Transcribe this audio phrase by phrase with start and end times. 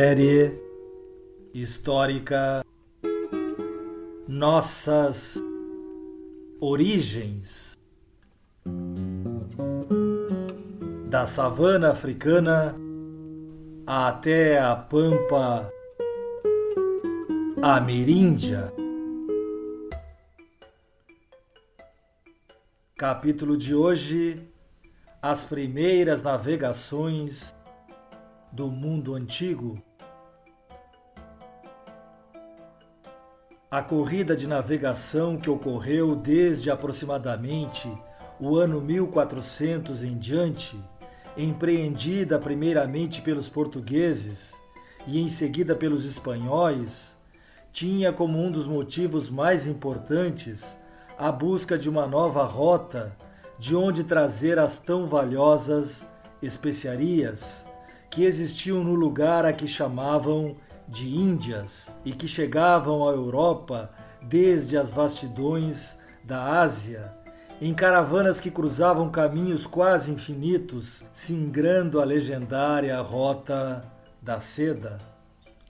[0.00, 0.58] Série
[1.52, 2.64] histórica
[4.26, 5.36] Nossas
[6.58, 7.76] Origens
[11.06, 12.74] da savana africana
[13.86, 15.70] até a pampa
[17.60, 18.72] ameríndia.
[22.96, 24.48] Capítulo de hoje:
[25.20, 27.54] As primeiras navegações
[28.50, 29.89] do mundo antigo.
[33.72, 37.88] A corrida de navegação que ocorreu desde aproximadamente
[38.40, 40.76] o ano 1400 em diante,
[41.36, 44.54] empreendida primeiramente pelos portugueses
[45.06, 47.16] e em seguida pelos espanhóis,
[47.72, 50.76] tinha como um dos motivos mais importantes
[51.16, 53.16] a busca de uma nova rota
[53.56, 56.04] de onde trazer as tão valiosas
[56.42, 57.64] especiarias
[58.10, 60.56] que existiam no lugar a que chamavam
[60.90, 67.12] de Índias e que chegavam à Europa desde as vastidões da Ásia,
[67.60, 73.84] em caravanas que cruzavam caminhos quase infinitos, singrando a legendária Rota
[74.20, 74.98] da Seda.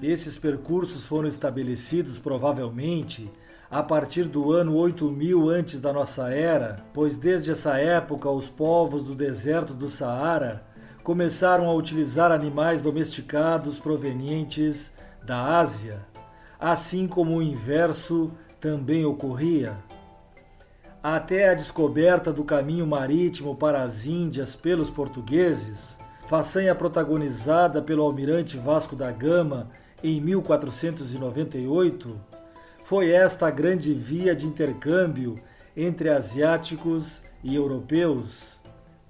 [0.00, 3.30] Esses percursos foram estabelecidos provavelmente
[3.70, 9.04] a partir do ano 8000 antes da nossa era, pois desde essa época os povos
[9.04, 10.62] do deserto do Saara
[11.02, 14.92] começaram a utilizar animais domesticados provenientes
[15.28, 16.00] da Ásia,
[16.58, 19.76] assim como o inverso também ocorria.
[21.00, 25.96] Até a descoberta do caminho marítimo para as Índias pelos portugueses,
[26.26, 29.70] façanha protagonizada pelo almirante Vasco da Gama
[30.02, 32.18] em 1498,
[32.82, 35.38] foi esta a grande via de intercâmbio
[35.76, 38.58] entre asiáticos e europeus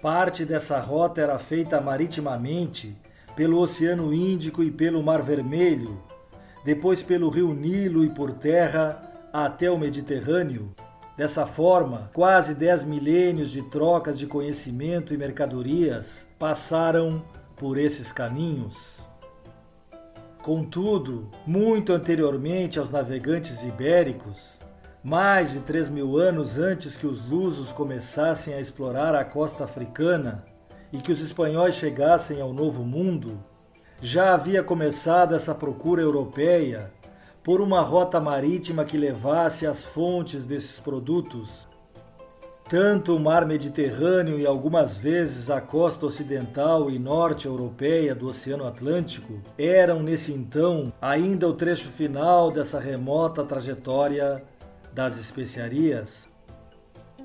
[0.00, 2.94] Parte dessa rota era feita maritimamente
[3.34, 6.00] pelo Oceano Índico e pelo Mar Vermelho,
[6.66, 9.00] depois pelo Rio Nilo e por terra
[9.32, 10.74] até o Mediterrâneo.
[11.16, 17.22] Dessa forma, quase dez milênios de trocas de conhecimento e mercadorias passaram
[17.56, 19.08] por esses caminhos.
[20.42, 24.58] Contudo, muito anteriormente aos navegantes ibéricos,
[25.04, 30.44] mais de 3 mil anos antes que os lusos começassem a explorar a costa africana
[30.92, 33.38] e que os espanhóis chegassem ao Novo Mundo,
[34.00, 36.92] já havia começado essa procura europeia
[37.42, 41.66] por uma rota marítima que levasse às fontes desses produtos.
[42.68, 48.66] Tanto o mar Mediterrâneo e algumas vezes a costa ocidental e norte europeia do Oceano
[48.66, 54.42] Atlântico eram, nesse então, ainda o trecho final dessa remota trajetória
[54.92, 56.25] das especiarias,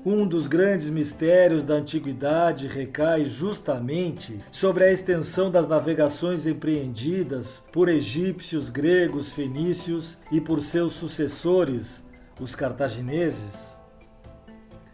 [0.04, 7.88] um dos grandes mistérios da antiguidade recai justamente sobre a extensão das navegações empreendidas por
[7.88, 12.04] egípcios, gregos, fenícios e por seus sucessores,
[12.40, 13.78] os cartagineses.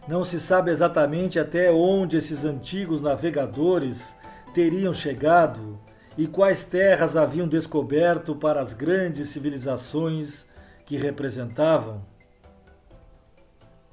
[0.07, 4.15] Não se sabe exatamente até onde esses antigos navegadores
[4.53, 5.79] teriam chegado
[6.15, 10.45] e quais terras haviam descoberto para as grandes civilizações
[10.85, 12.08] que representavam.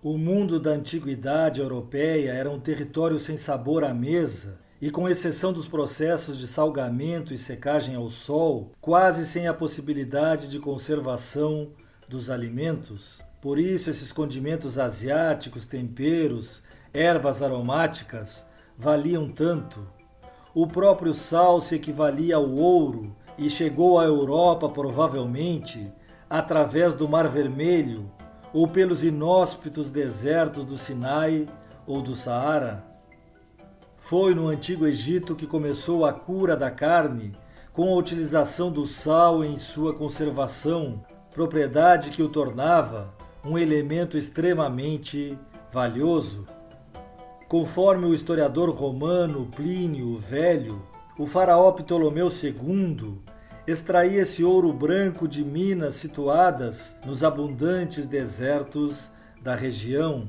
[0.02, 5.54] O mundo da antiguidade europeia era um território sem sabor à mesa e, com exceção
[5.54, 11.70] dos processos de salgamento e secagem ao sol, quase sem a possibilidade de conservação
[12.06, 13.22] dos alimentos.
[13.40, 16.62] Por isso, esses condimentos asiáticos, temperos,
[16.92, 18.44] ervas aromáticas
[18.76, 19.88] valiam tanto.
[20.54, 25.90] O próprio sal se equivalia ao ouro e chegou à Europa provavelmente
[26.28, 28.10] através do Mar Vermelho
[28.56, 31.44] ou pelos inóspitos desertos do Sinai
[31.86, 32.82] ou do Saara.
[33.98, 37.36] Foi no Antigo Egito que começou a cura da carne
[37.74, 41.04] com a utilização do sal em sua conservação,
[41.34, 43.12] propriedade que o tornava
[43.44, 45.38] um elemento extremamente
[45.70, 46.46] valioso.
[47.48, 50.82] Conforme o historiador romano Plínio o Velho,
[51.18, 53.18] o faraó Ptolomeu II
[53.66, 59.10] extraía esse ouro branco de minas situadas nos abundantes desertos
[59.42, 60.28] da região.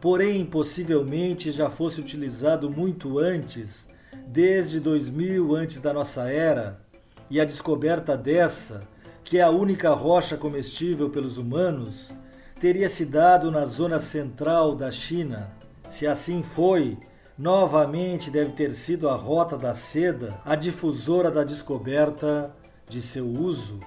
[0.00, 3.86] Porém, possivelmente já fosse utilizado muito antes
[4.26, 6.80] desde 2000 antes da nossa era,
[7.28, 8.82] e a descoberta dessa,
[9.22, 12.14] que é a única rocha comestível pelos humanos,
[12.58, 15.50] teria se dado na zona central da China.
[15.90, 16.96] Se assim foi,
[17.38, 22.50] novamente deve ter sido a Rota da Seda a difusora da descoberta
[22.88, 23.78] de seu uso.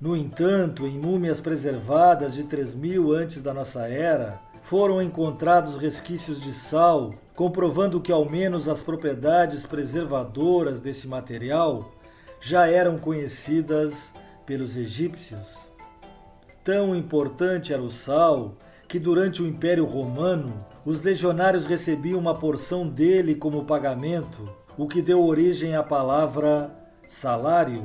[0.00, 6.52] No entanto, em múmias preservadas de 3000 antes da nossa era, foram encontrados resquícios de
[6.52, 11.92] sal, comprovando que ao menos as propriedades preservadoras desse material
[12.40, 14.12] já eram conhecidas
[14.44, 15.46] pelos egípcios.
[16.62, 18.54] Tão importante era o sal
[18.88, 24.48] que durante o Império Romano os legionários recebiam uma porção dele como pagamento,
[24.78, 26.70] o que deu origem à palavra
[27.08, 27.84] salário.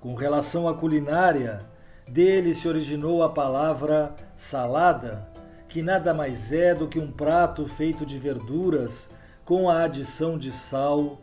[0.00, 1.64] Com relação à culinária,
[2.06, 5.28] dele se originou a palavra salada,
[5.68, 9.08] que nada mais é do que um prato feito de verduras
[9.44, 11.20] com a adição de sal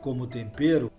[0.00, 0.90] como tempero.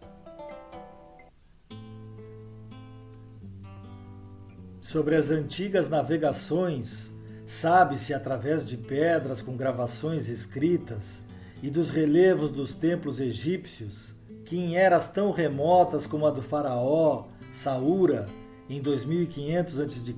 [4.82, 7.14] Sobre as antigas navegações,
[7.52, 11.22] Sabe-se através de pedras com gravações escritas
[11.62, 14.14] e dos relevos dos templos egípcios
[14.46, 18.26] que em eras tão remotas como a do faraó Saúra
[18.70, 20.16] em 2500 a.C.,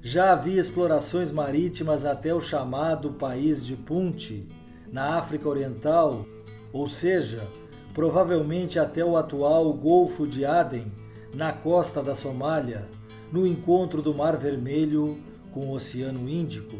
[0.00, 4.48] já havia explorações marítimas até o chamado país de Punti,
[4.90, 6.24] na África Oriental,
[6.72, 7.46] ou seja,
[7.92, 10.90] provavelmente até o atual Golfo de Aden,
[11.34, 12.88] na costa da Somália,
[13.30, 16.76] no encontro do Mar Vermelho com o Oceano Índico.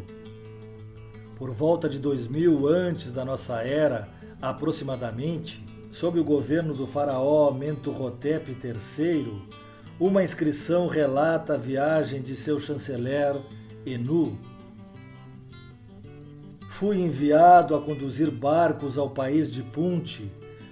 [1.37, 4.09] Por volta de 2000 antes da nossa era,
[4.43, 9.43] aproximadamente, sob o governo do faraó Mentuhotep III,
[9.99, 13.37] uma inscrição relata a viagem de seu chanceler
[13.87, 14.37] Enu.
[16.71, 20.29] Fui enviado a conduzir barcos ao país de Punte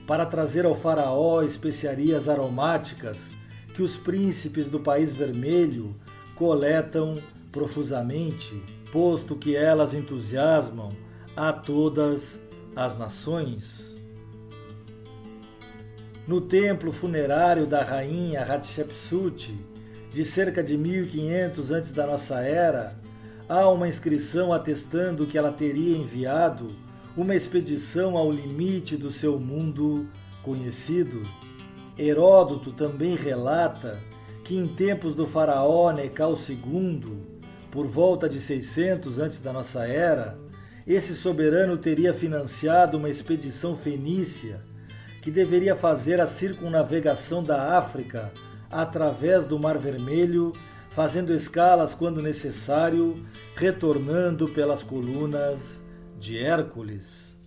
[0.09, 3.31] para trazer ao faraó especiarias aromáticas
[3.75, 5.95] que os príncipes do país vermelho
[6.35, 7.15] coletam
[7.53, 8.61] profusamente,
[8.91, 10.91] posto que elas entusiasmam
[11.37, 12.41] a todas
[12.75, 14.03] as nações.
[16.27, 19.55] No templo funerário da rainha Hatshepsut,
[20.11, 22.97] de cerca de 1500 antes da nossa era,
[23.49, 26.75] há uma inscrição atestando que ela teria enviado
[27.17, 30.07] uma expedição ao limite do seu mundo
[30.43, 31.23] conhecido.
[31.99, 34.01] Heródoto também relata
[34.45, 37.17] que em tempos do faraó Necau II,
[37.73, 40.39] por volta de 600 antes da nossa era,
[40.87, 44.61] esse soberano teria financiado uma expedição fenícia
[45.23, 48.31] que deveria fazer a circunnavegação da África
[48.71, 50.53] através do Mar Vermelho,
[50.91, 53.25] fazendo escalas quando necessário,
[53.57, 55.83] retornando pelas colunas
[56.19, 57.39] de Hércules.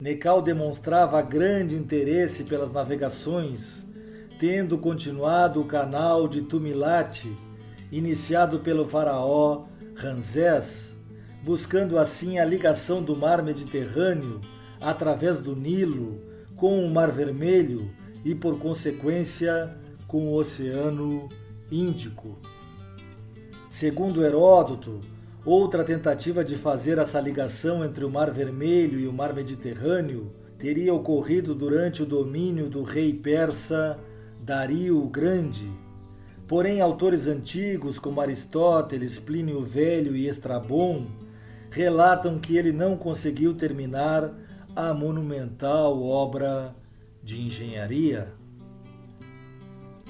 [0.00, 3.86] Necal demonstrava grande interesse pelas navegações,
[4.38, 7.36] tendo continuado o canal de Tumilate
[7.90, 9.64] iniciado pelo faraó
[9.94, 10.96] Ramsés,
[11.42, 14.40] buscando assim a ligação do mar Mediterrâneo
[14.80, 16.20] através do Nilo
[16.56, 17.90] com o Mar Vermelho
[18.24, 19.74] e, por consequência,
[20.06, 21.28] com o Oceano
[21.70, 22.38] Índico.
[23.70, 25.00] Segundo Heródoto,
[25.44, 30.92] outra tentativa de fazer essa ligação entre o Mar Vermelho e o Mar Mediterrâneo teria
[30.92, 33.98] ocorrido durante o domínio do rei persa
[34.42, 35.70] Dario o Grande
[36.50, 41.06] Porém, autores antigos como Aristóteles, Plínio Velho e Estrabon
[41.70, 44.34] relatam que ele não conseguiu terminar
[44.74, 46.74] a monumental obra
[47.22, 48.34] de engenharia.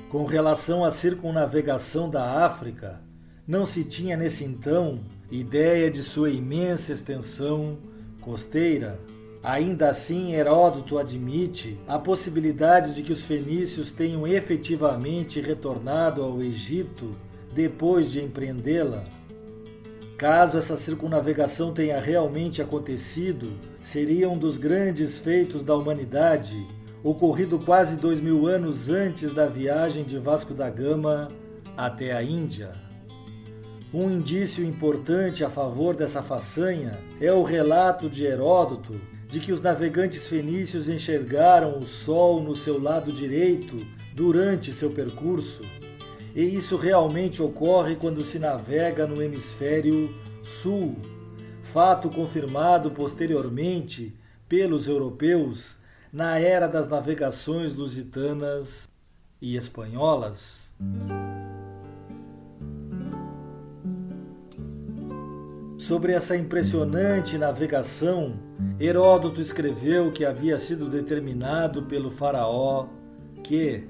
[0.09, 3.03] Com relação à circunnavegação da África,
[3.47, 7.77] não se tinha nesse então ideia de sua imensa extensão
[8.19, 8.99] costeira.
[9.43, 17.17] Ainda assim, Heródoto admite a possibilidade de que os fenícios tenham efetivamente retornado ao Egito
[17.55, 19.05] depois de empreendê-la.
[20.19, 26.67] Caso essa circunnavegação tenha realmente acontecido, seria um dos grandes feitos da humanidade,
[27.03, 31.29] ocorrido quase dois mil anos antes da viagem de Vasco da Gama
[31.75, 32.73] até a Índia.
[33.93, 39.63] Um indício importante a favor dessa façanha é o relato de Heródoto de que os
[39.63, 43.79] navegantes fenícios enxergaram o sol no seu lado direito
[44.15, 45.63] durante seu percurso,
[46.35, 50.13] e isso realmente ocorre quando se navega no hemisfério
[50.63, 50.97] sul,
[51.73, 54.15] fato confirmado posteriormente
[54.49, 55.77] pelos europeus
[56.13, 58.89] na era das navegações lusitanas
[59.41, 60.73] e espanholas.
[65.91, 68.35] Sobre essa impressionante navegação,
[68.79, 72.87] Heródoto escreveu que havia sido determinado pelo Faraó
[73.43, 73.89] que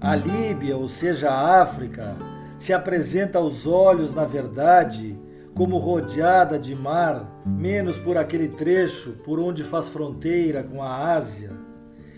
[0.00, 2.14] a Líbia, ou seja, a África,
[2.56, 5.18] se apresenta aos olhos, na verdade,
[5.56, 11.50] como rodeada de mar, menos por aquele trecho por onde faz fronteira com a Ásia.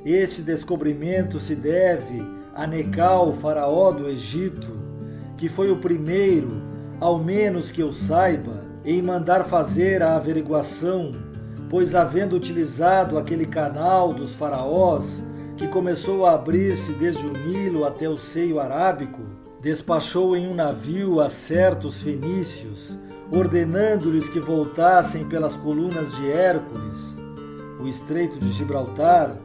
[0.04, 2.22] Este descobrimento se deve
[2.54, 4.78] a Necal, faraó do Egito,
[5.38, 6.68] que foi o primeiro
[7.00, 11.12] ao menos que eu saiba, em mandar fazer a averiguação,
[11.68, 15.24] pois havendo utilizado aquele canal dos faraós,
[15.56, 19.20] que começou a abrir-se desde o Nilo até o seio arábico,
[19.60, 22.98] despachou em um navio a certos fenícios,
[23.30, 27.18] ordenando-lhes que voltassem pelas colunas de Hércules,
[27.78, 29.36] o estreito de Gibraltar,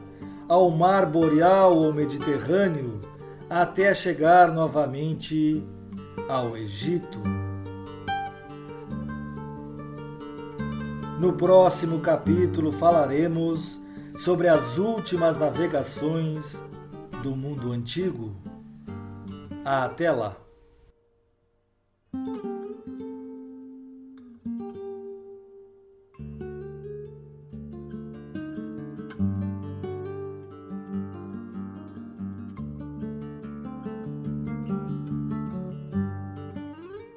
[0.48, 3.00] ao mar boreal ou Mediterrâneo,
[3.48, 5.62] até chegar novamente
[6.28, 7.35] ao Egito.
[11.18, 13.80] No próximo capítulo falaremos
[14.18, 16.62] sobre as últimas navegações
[17.22, 18.36] do mundo antigo.
[19.64, 20.45] Até lá!